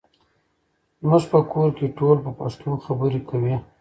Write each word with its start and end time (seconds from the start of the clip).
زموږ 1.01 1.23
په 1.31 1.39
کور 1.51 1.69
کې 1.77 1.93
ټول 1.97 2.17
په 2.25 2.31
پښتو 2.39 2.69
خبرې 2.85 3.19
کوي. 3.29 3.55